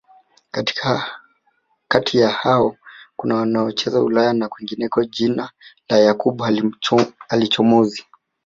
Kati 1.87 2.17
ya 2.17 2.29
hao 2.29 2.77
kuna 3.15 3.35
wanaocheza 3.35 4.01
Ulaya 4.03 4.33
na 4.33 4.47
kwingineko 4.49 5.03
Jina 5.05 5.49
la 5.89 5.97
Yakub 5.99 6.41
halichomozi 7.27 8.05